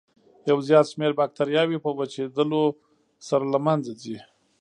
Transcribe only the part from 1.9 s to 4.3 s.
وچېدلو سره له منځه ځي.